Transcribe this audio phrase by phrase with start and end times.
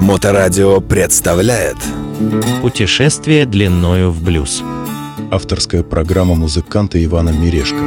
[0.00, 1.76] Моторадио представляет
[2.62, 4.62] Путешествие длиною в блюз.
[5.30, 7.78] Авторская программа музыканта Ивана Мирешко.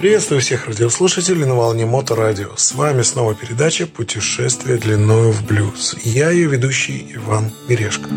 [0.00, 2.56] Приветствую всех радиослушателей на волне Моторадио.
[2.56, 5.96] С вами снова передача «Путешествие длиною в блюз».
[6.04, 8.08] Я ее ведущий Иван Мирешко.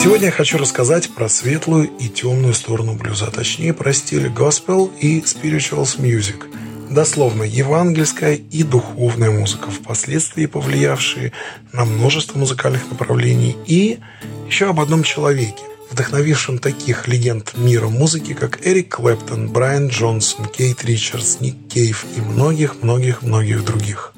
[0.00, 4.90] Сегодня я хочу рассказать про светлую и темную сторону блюза, а точнее про стили gospel
[5.00, 6.44] и spirituals music–
[6.90, 11.32] дословно евангельская и духовная музыка, впоследствии повлиявшие
[11.72, 13.98] на множество музыкальных направлений, и
[14.46, 20.84] еще об одном человеке, вдохновившем таких легенд мира музыки, как Эрик Клэптон, Брайан Джонсон, Кейт
[20.84, 24.12] Ричардс, Ник Кейв и многих-многих-многих других.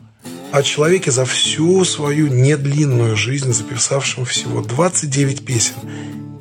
[0.53, 5.75] О человеке за всю свою недлинную жизнь, записавшем всего 29 песен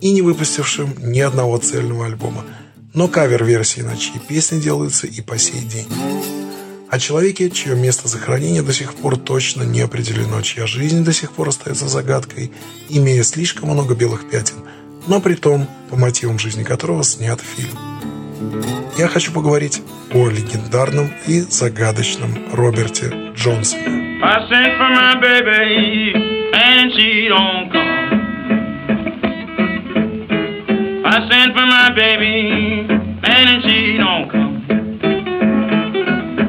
[0.02, 2.46] и не выпустившим ни одного цельного альбома–
[2.94, 5.88] но кавер-версии на чьи песни делаются и по сей день.
[6.90, 11.32] О человеке, чье место захоронения до сих пор точно не определено, чья жизнь до сих
[11.32, 12.52] пор остается загадкой,
[12.90, 14.56] имея слишком много белых пятен,
[15.08, 17.78] но при том, по мотивам жизни которого снят фильм.
[18.98, 23.99] Я хочу поговорить о легендарном и загадочном Роберте Джонсоне.
[24.22, 26.14] I sent for my baby,
[26.54, 28.00] and she don't come.
[31.06, 32.86] I sing for my baby,
[33.24, 34.60] and she don't come.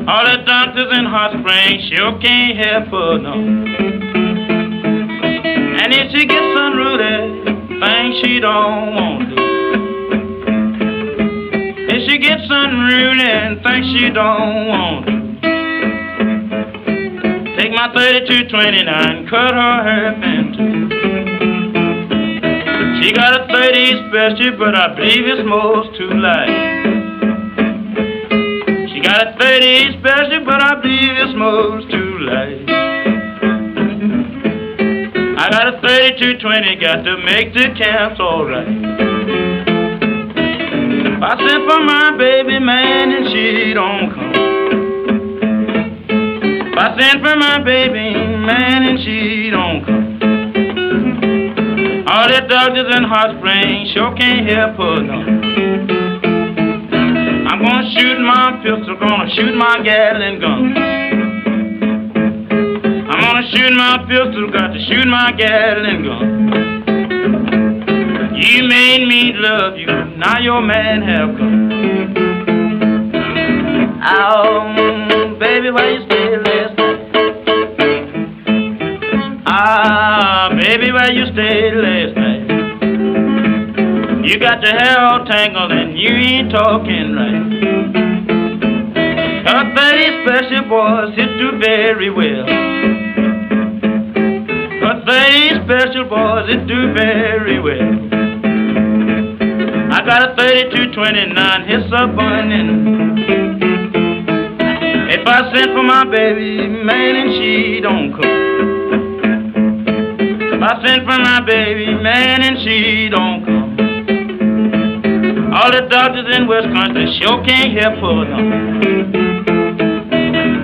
[0.09, 3.35] All the doctors in Hot Springs sure can't help her, no.
[5.79, 7.45] And if she gets unruly,
[7.79, 9.37] things she don't want to.
[11.95, 15.20] If she gets unruly and things she don't want to.
[17.71, 20.91] Take my 3229, cut her hair in two.
[22.99, 26.51] She got a 30 special, but I believe it's most too light.
[28.91, 32.67] She got a 30 special, but I believe it's most too light.
[35.39, 38.67] I got a 3220, got to make the camps alright.
[41.23, 44.20] I sent for my baby man and she don't come.
[46.81, 50.17] I sent for my baby man and she don't come.
[52.09, 55.21] All the doctors in Hot Springs sure can't help her, no.
[57.51, 60.75] I'm gonna shoot my pistol, gonna shoot my Gatling gun.
[63.13, 66.81] I'm gonna shoot my pistol, got to shoot my Gatling gun.
[68.41, 69.87] You made me love you,
[70.17, 71.69] now your man have come.
[74.03, 76.20] Oh, baby, why you
[84.31, 87.51] You got your hair all tangled and you ain't talking right.
[89.43, 92.47] Her 30 special boys hit you very well.
[94.87, 97.91] Her 30 special boys hit you very well.
[99.91, 102.71] I got a 3229, hits a burning.
[105.11, 108.31] If I sent for my baby, man, and she don't come.
[110.55, 113.40] If I sent for my baby, man, and she don't.
[115.61, 118.37] All the doctors in Country sure can't help her, no.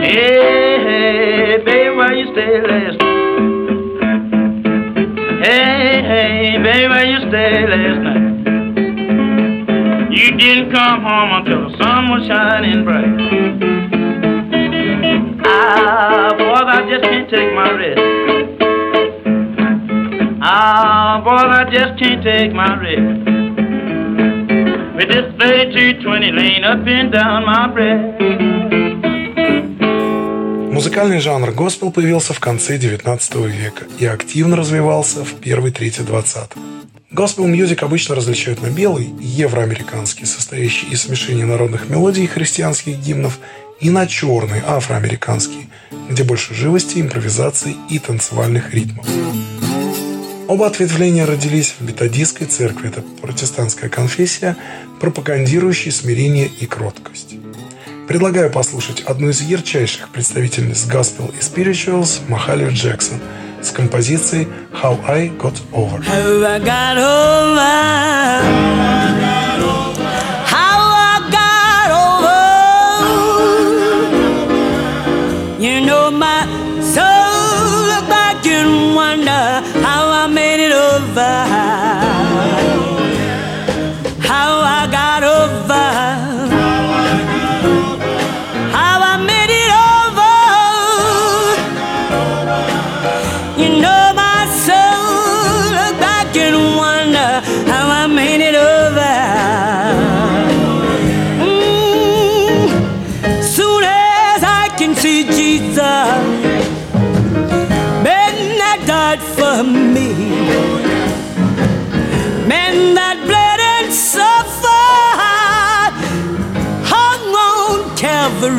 [0.00, 3.20] Hey, hey, baby, why you stay last night?
[5.44, 8.24] Hey, hey, baby, why you stay last night?
[10.16, 13.04] You didn't come home until the sun was shining bright.
[15.44, 18.00] Ah, boys, I just can't take my rest.
[20.40, 23.35] Ah, boy, I just can't take my rest.
[24.96, 28.16] With this 3220 lane up and down my breath.
[30.72, 36.48] Музыкальный жанр госпел появился в конце XIX века и активно развивался в первой трети XX.
[37.10, 43.38] Госпел мьюзик обычно различают на белый, евроамериканский, состоящий из смешения народных мелодий и христианских гимнов,
[43.80, 45.68] и на черный, афроамериканский,
[46.08, 49.06] где больше живости, импровизации и танцевальных ритмов.
[50.48, 54.56] Оба ответвления родились в методистской церкви, это протестантская конфессия,
[55.00, 57.34] пропагандирующая смирение и кроткость.
[58.06, 63.18] Предлагаю послушать одну из ярчайших представительниц Gospel и Spirituals Махалию Джексон
[63.60, 66.04] с композицией How I Got Over.
[66.04, 67.26] How I got over.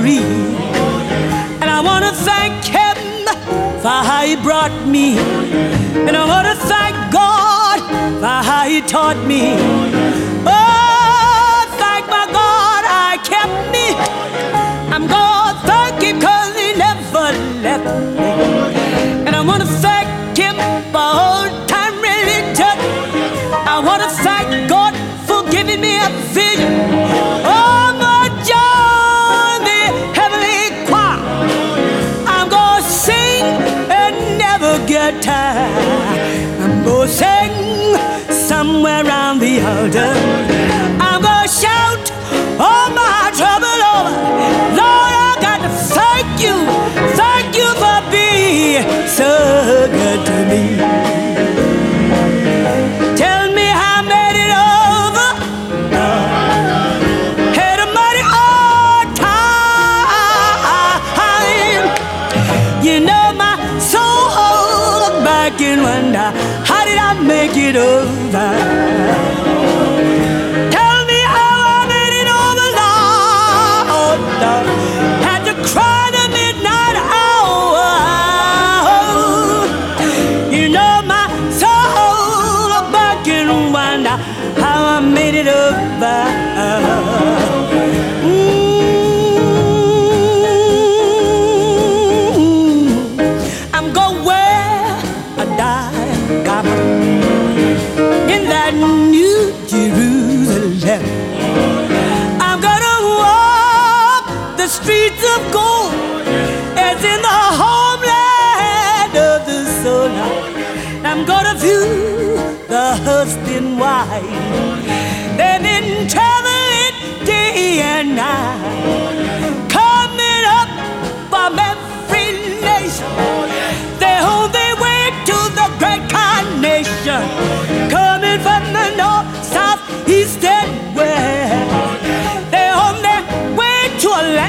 [0.07, 0.19] Calvary,
[1.61, 2.97] and I want to thank Him
[3.81, 5.17] for how He brought me,
[6.07, 7.79] and I want to thank God
[8.19, 9.55] for how He taught me.
[10.45, 13.87] Oh, thank my God, I kept me.
[14.93, 17.31] I'm gonna thank Him 'cause He never
[17.61, 17.85] left
[18.17, 18.86] me.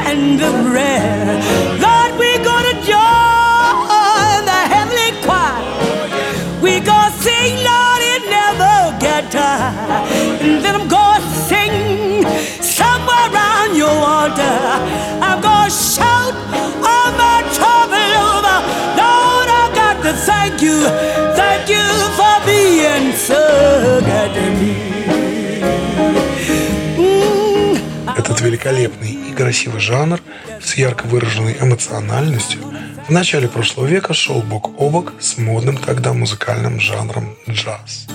[0.08, 1.48] To a land of rest.
[1.80, 5.62] Lord, we're gonna join the heavenly choir.
[6.60, 10.08] We gonna sing, Lord, it never get tired.
[10.40, 12.24] And then I'm gonna sing
[12.62, 14.60] somewhere around your altar.
[15.20, 16.34] I'm gonna shout
[16.82, 18.58] all my trouble over.
[18.96, 20.82] Lord, I got to thank you,
[21.36, 25.27] thank you for being so good to me.
[28.58, 30.20] Великолепный и красивый жанр
[30.60, 32.60] с ярко выраженной эмоциональностью
[33.06, 38.08] в начале прошлого века шел бок о бок с модным тогда музыкальным жанром джаз.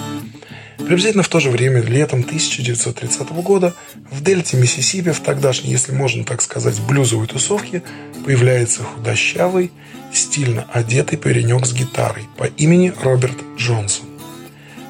[0.78, 3.74] Приблизительно в то же время, летом 1930 года,
[4.12, 7.82] в дельте Миссисипи, в тогдашней, если можно так сказать, блюзовой тусовке,
[8.26, 9.72] появляется худощавый,
[10.12, 14.13] стильно одетый паренек с гитарой по имени Роберт Джонсон.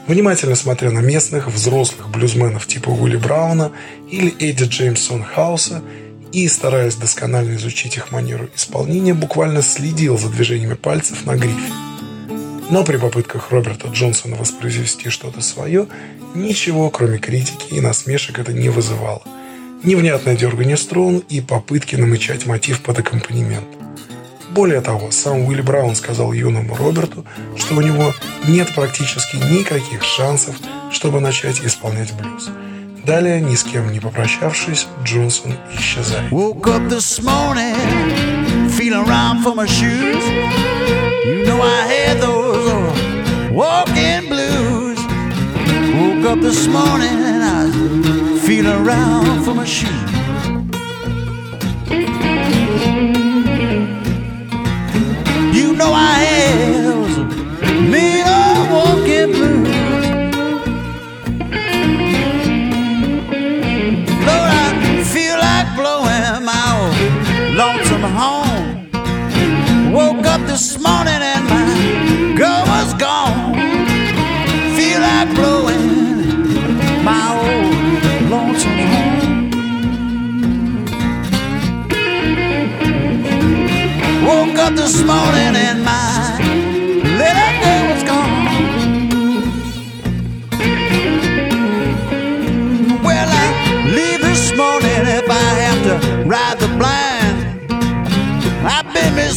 [0.07, 3.71] Внимательно смотря на местных взрослых блюзменов типа Уилли Брауна
[4.09, 5.81] или Эдди Джеймсон Хауса
[6.33, 11.71] и, стараясь досконально изучить их манеру исполнения, буквально следил за движениями пальцев на грифе.
[12.69, 15.87] Но при попытках Роберта Джонсона воспроизвести что-то свое,
[16.33, 19.21] ничего, кроме критики и насмешек, это не вызывало.
[19.83, 23.82] Невнятное дергание струн и попытки намычать мотив под аккомпанемент.
[24.53, 27.25] Более того, сам Уилли Браун сказал юному Роберту,
[27.57, 28.13] что у него
[28.47, 30.55] нет практически никаких шансов,
[30.91, 32.51] чтобы начать исполнять блюз.
[33.03, 36.31] Далее, ни с кем не попрощавшись, Джонсон исчезает.
[36.31, 36.87] Woke up
[46.41, 50.12] this morning, and I was feeling around for my shoes.
[55.83, 56.23] Know I
[56.85, 57.17] those
[57.93, 59.67] mean old walking blues.
[64.27, 66.95] Lord, I feel like blowing my old
[67.59, 68.67] lonesome home.
[69.97, 71.67] Woke up this morning and my
[72.41, 73.53] girl was gone.
[74.77, 75.85] Feel like blowing
[77.09, 77.73] my old
[78.33, 79.13] lonesome home.
[84.29, 85.72] Woke up this morning and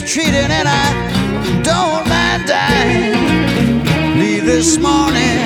[0.06, 4.20] mistreated and I don't mind dying.
[4.20, 5.40] Leave this morning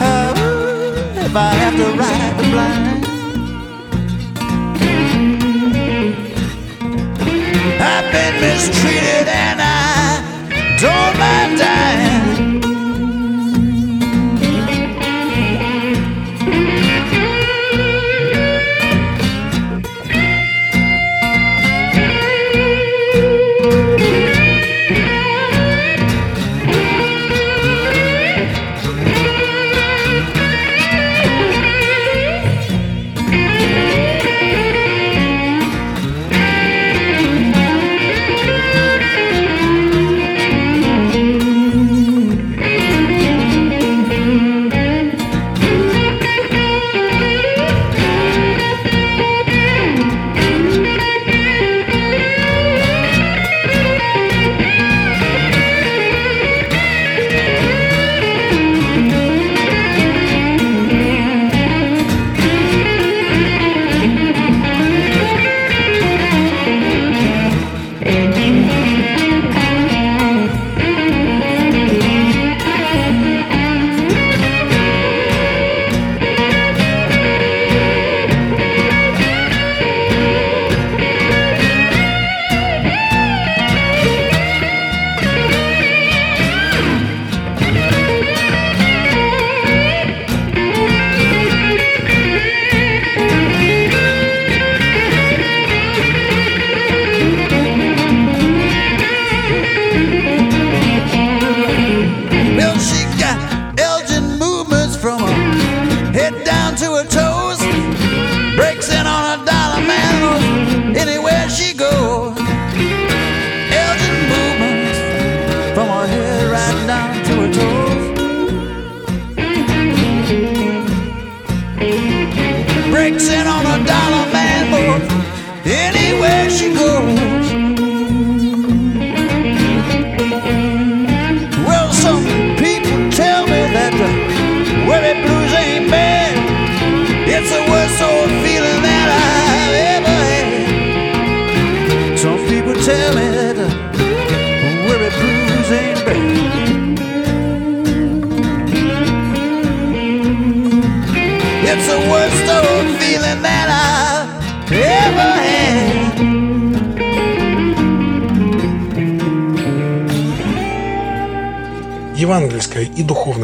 [0.00, 3.04] oh, if I have to ride the blind.
[7.82, 9.53] I've been mistreated and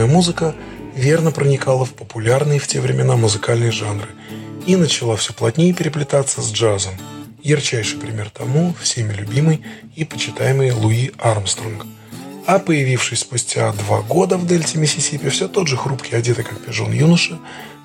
[0.01, 0.55] духовная музыка
[0.95, 4.09] верно проникала в популярные в те времена музыкальные жанры
[4.67, 6.95] и начала все плотнее переплетаться с джазом.
[7.43, 9.63] Ярчайший пример тому всеми любимый
[9.97, 11.87] и почитаемый Луи Армстронг.
[12.47, 16.93] А появившись спустя два года в дельте Миссисипи, все тот же хрупкий, одетый как пижон
[16.93, 17.39] юноша,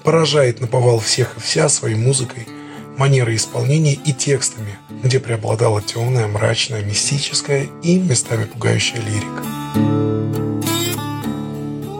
[0.03, 2.47] поражает наповал всех и вся своей музыкой,
[2.97, 10.04] манерой исполнения и текстами, где преобладала темная, мрачная, мистическая и местами пугающая лирика.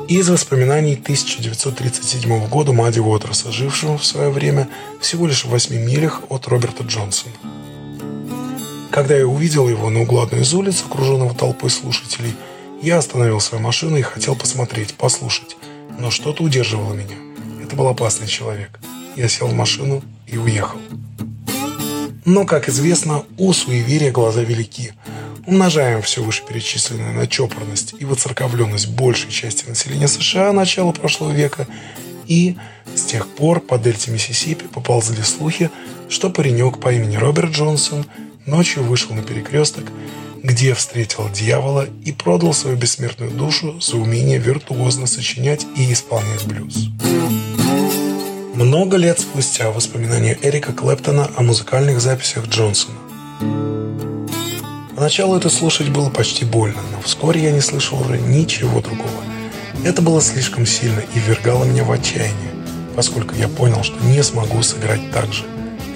[0.07, 4.69] Из воспоминаний 1937 года Мадди Уотерса, жившего в свое время
[5.01, 7.33] всего лишь в 8 милях от Роберта Джонсона.
[8.91, 12.35] Когда я увидел его на углу одной из улиц, окруженного толпой слушателей,
[12.83, 15.57] я остановил свою машину и хотел посмотреть, послушать,
[15.97, 17.15] но что-то удерживало меня.
[17.63, 18.79] Это был опасный человек.
[19.15, 20.77] Я сел в машину и уехал.
[22.25, 24.93] Но, как известно, у суеверия глаза велики.
[25.47, 31.67] Умножаем все вышеперечисленное на чопорность и воцерковленность большей части населения США начала прошлого века,
[32.25, 32.57] и
[32.95, 35.69] с тех пор по дельте Миссисипи поползли слухи,
[36.09, 38.05] что паренек по имени Роберт Джонсон
[38.47, 39.85] ночью вышел на перекресток,
[40.41, 46.89] где встретил дьявола и продал свою бессмертную душу за умение виртуозно сочинять и исполнять блюз.
[48.55, 53.74] Много лет спустя воспоминания Эрика Клэптона о музыкальных записях Джонсона.
[54.95, 59.23] Поначалу это слушать было почти больно, но вскоре я не слышал уже ничего другого.
[59.83, 62.51] Это было слишком сильно и ввергало меня в отчаяние,
[62.95, 65.43] поскольку я понял, что не смогу сыграть так же.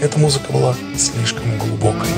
[0.01, 2.09] Эта музыка была слишком глубокой.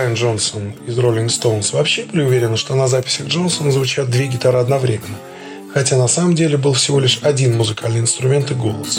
[0.00, 4.56] Брайан Джонсон из Rolling Stones вообще были уверены, что на записях Джонсона звучат две гитары
[4.56, 5.18] одновременно,
[5.74, 8.98] хотя на самом деле был всего лишь один музыкальный инструмент и голос.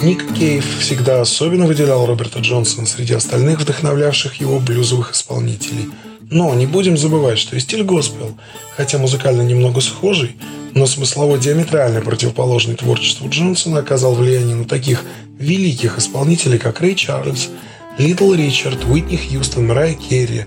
[0.00, 5.90] Ник Кейв всегда особенно выделял Роберта Джонсона среди остальных вдохновлявших его блюзовых исполнителей.
[6.30, 8.38] Но не будем забывать, что и стиль госпел,
[8.76, 10.36] хотя музыкально немного схожий,
[10.74, 15.02] но смыслово диаметрально противоположный творчеству Джонсона оказал влияние на таких
[15.40, 17.48] великих исполнителей, как Рэй Чарльз,
[17.96, 20.46] Литл Ричард, Уитни Хьюстон, Мэрайя Керри,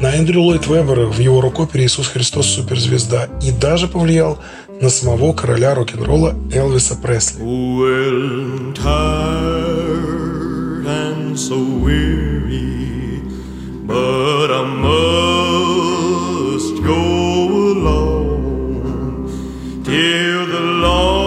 [0.00, 2.46] на Эндрю Ллойд Вебера в его рок-опере «Иисус Христос.
[2.46, 4.38] Суперзвезда» и даже повлиял
[4.80, 7.42] на самого короля рок-н-ролла Элвиса Пресли.
[10.82, 13.22] And so weary,
[13.86, 16.02] but I must
[16.82, 17.02] go
[17.76, 19.28] along
[19.84, 21.19] till the Lord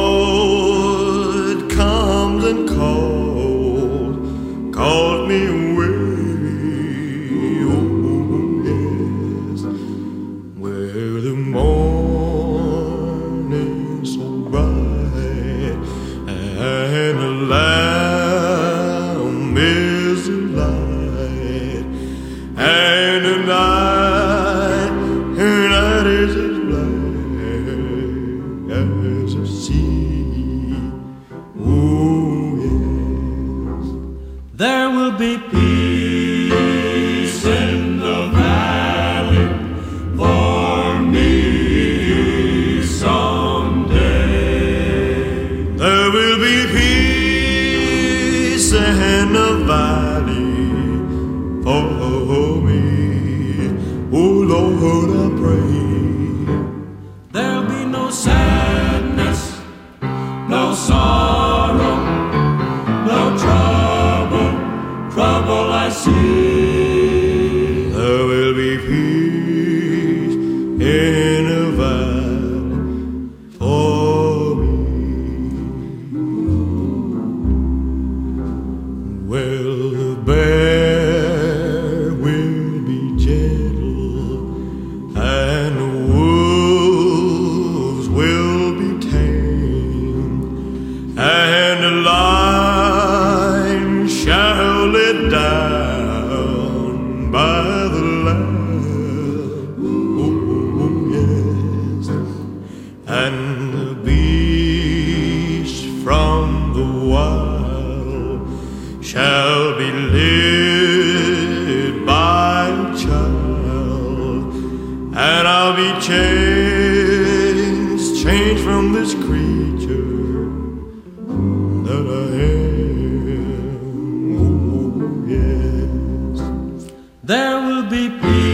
[127.26, 128.53] There will be peace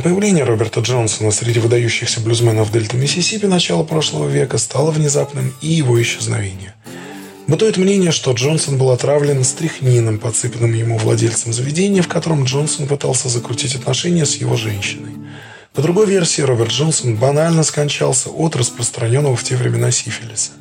[0.00, 6.00] появление Роберта Джонсона среди выдающихся блюзменов Дельты Миссисипи начала прошлого века стало внезапным и его
[6.00, 6.74] исчезновение.
[7.46, 13.28] Бытует мнение, что Джонсон был отравлен стрихнином, подсыпанным ему владельцем заведения, в котором Джонсон пытался
[13.28, 15.12] закрутить отношения с его женщиной.
[15.74, 20.52] По другой версии, Роберт Джонсон банально скончался от распространенного в те времена сифилиса.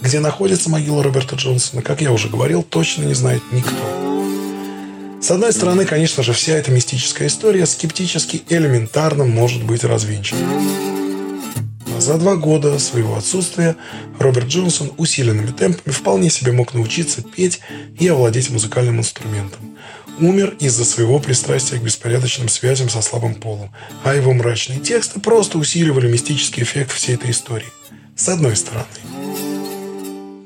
[0.00, 4.03] Где находится могила Роберта Джонсона, как я уже говорил, точно не знает никто.
[5.24, 10.46] С одной стороны, конечно же, вся эта мистическая история скептически элементарно может быть развенчана.
[11.96, 13.74] А за два года своего отсутствия
[14.18, 17.60] Роберт Джонсон усиленными темпами вполне себе мог научиться петь
[17.98, 19.78] и овладеть музыкальным инструментом.
[20.20, 25.56] Умер из-за своего пристрастия к беспорядочным связям со слабым полом, а его мрачные тексты просто
[25.56, 27.72] усиливали мистический эффект всей этой истории.
[28.14, 28.84] С одной стороны.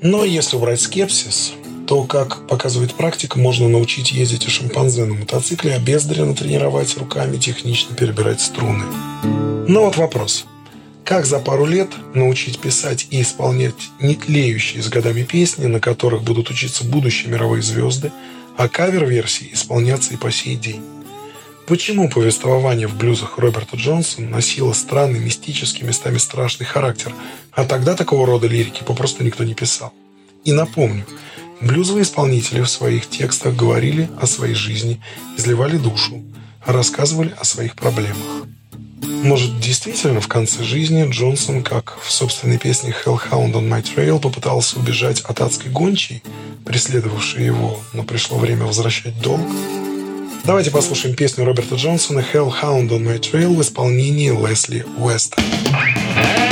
[0.03, 1.55] Но если убрать скепсис,
[1.89, 7.39] то, как показывает практика, можно научить ездить и шимпанзе на мотоцикле, а бездаренно тренировать руками
[7.39, 8.85] технично перебирать струны.
[9.67, 10.45] Но вот вопрос.
[11.03, 16.23] Как за пару лет научить писать и исполнять не тлеющие с годами песни, на которых
[16.23, 18.13] будут учиться будущие мировые звезды,
[18.59, 20.83] а кавер-версии исполняться и по сей день?
[21.67, 27.15] Почему повествование в блюзах Роберта Джонсона носило странный, мистический, местами страшный характер,
[27.53, 29.95] а тогда такого рода лирики попросту никто не писал?
[30.45, 31.07] И напомню,
[31.61, 35.01] блюзовые исполнители в своих текстах говорили о своей жизни,
[35.37, 36.23] изливали душу,
[36.65, 38.47] рассказывали о своих проблемах.
[39.23, 44.79] Может, действительно в конце жизни Джонсон, как в собственной песне Hellhound on My Trail, попытался
[44.79, 46.23] убежать от адской гончей,
[46.65, 49.41] преследовавшей его, но пришло время возвращать долг?
[50.45, 55.37] Давайте послушаем песню Роберта Джонсона Hellhound on My Trail в исполнении Лесли Уэста.
[55.41, 56.48] I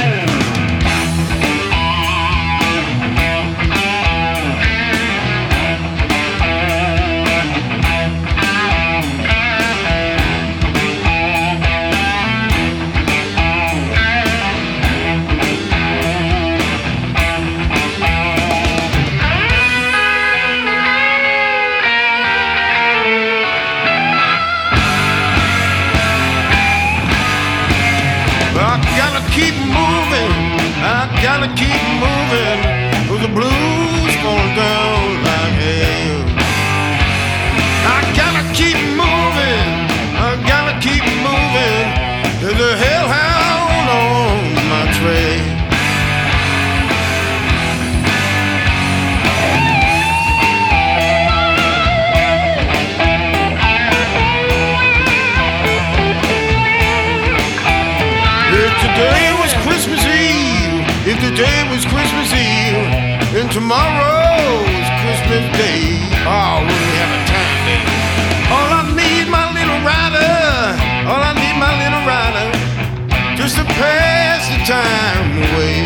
[75.34, 75.85] the way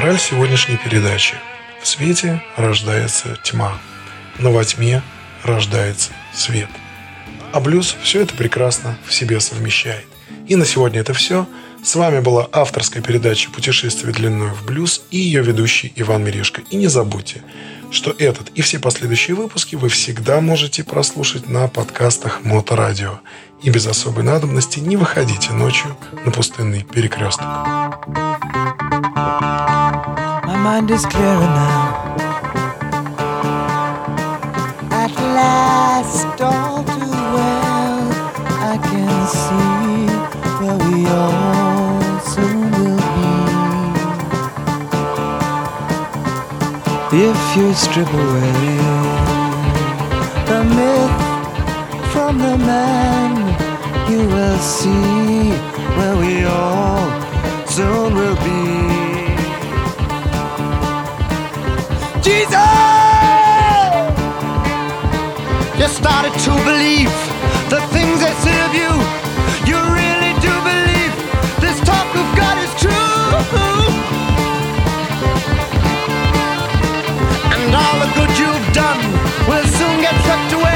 [0.00, 1.34] Мораль сегодняшней передачи.
[1.82, 3.78] В свете рождается тьма,
[4.38, 5.02] но во тьме
[5.42, 6.70] рождается свет.
[7.52, 10.06] А блюз все это прекрасно в себе совмещает.
[10.48, 11.46] И на сегодня это все.
[11.84, 16.62] С вами была авторская передача «Путешествие длиною в блюз» и ее ведущий Иван Мирешко.
[16.70, 17.42] И не забудьте,
[17.90, 23.20] что этот и все последующие выпуски вы всегда можете прослушать на подкастах Моторадио.
[23.62, 27.46] И без особой надобности не выходите ночью на пустынный перекресток.
[47.12, 48.78] If you strip away
[50.46, 51.30] the myth
[52.12, 53.49] from the man,
[54.60, 55.50] see
[55.96, 57.08] where we all
[57.66, 58.60] soon will be.
[62.20, 62.60] Jesus!
[65.80, 67.10] You started to believe
[67.70, 68.92] the things say of you.
[69.68, 71.14] You really do believe
[71.64, 72.90] this talk of God is true.
[77.56, 79.00] And all the good you've done
[79.48, 80.69] will soon get swept away.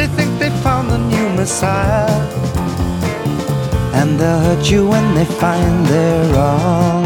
[0.00, 2.08] They think they found the new Messiah.
[3.92, 7.04] and they'll hurt you when they find they're wrong.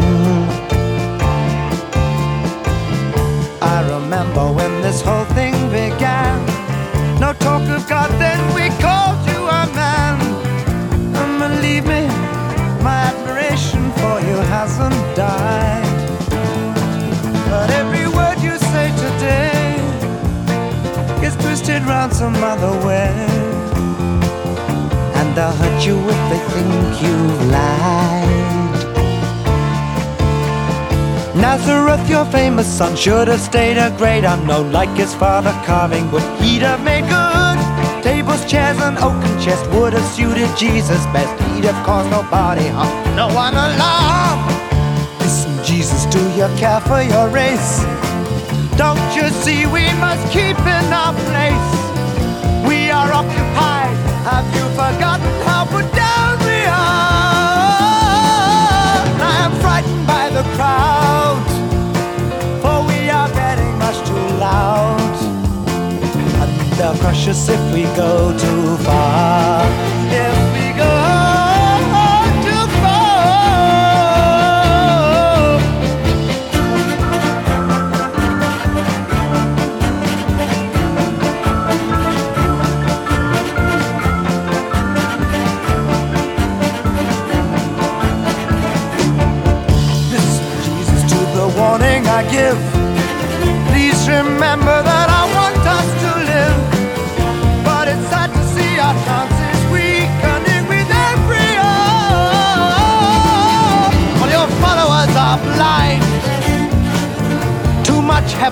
[3.61, 6.37] I remember when this whole thing began.
[7.19, 10.15] No talk of God, then we called you a man.
[11.19, 12.07] And believe me,
[12.81, 15.84] my admiration for you hasn't died.
[21.83, 23.11] Round some other way.
[25.15, 28.25] And they'll hurt you if they think you've lied.
[31.35, 36.23] Nazareth, your famous son, should have stayed a great unknown like his father carving wood.
[36.39, 38.03] He'd have made good.
[38.03, 41.33] Tables, chairs, and oaken chest would have suited Jesus best.
[41.49, 44.47] He'd have caused nobody harm, no one alarm.
[45.19, 47.83] Listen, Jesus, do you care for your race?
[48.77, 51.04] Don't you see we must keep an our
[67.25, 69.94] they'll crush us if we go too far.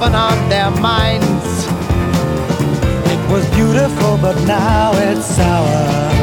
[0.03, 1.67] Heaven on their minds.
[3.11, 6.22] It was beautiful, but now it's sour.